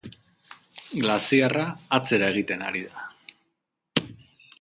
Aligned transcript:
Glaziarra 1.01 1.65
atzera 1.97 2.31
egiten 2.37 2.65
ari 2.71 2.81
da. 2.95 3.05